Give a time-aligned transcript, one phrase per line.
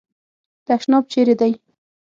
[0.67, 1.51] تشناب چیري دی؟